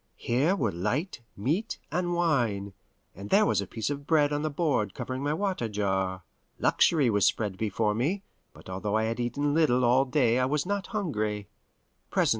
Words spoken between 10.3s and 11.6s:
I was not hungry.